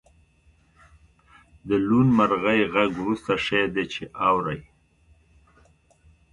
د 1.67 1.69
لوون 1.87 2.07
مرغۍ 2.17 2.61
غږ 2.73 2.91
وروستی 3.01 3.35
شی 3.45 3.61
دی 3.73 3.85
چې 3.93 4.03
اورئ 4.27 4.61